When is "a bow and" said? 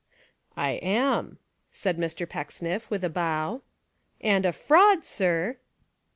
3.03-4.47